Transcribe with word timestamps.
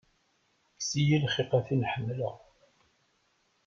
Kkes-iyi 0.71 1.17
lxiq 1.23 1.51
a 1.57 1.59
tin 1.65 1.87
ḥemmleɣ. 1.91 2.33